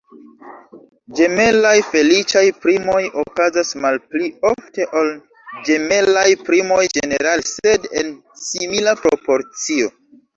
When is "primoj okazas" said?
2.63-3.73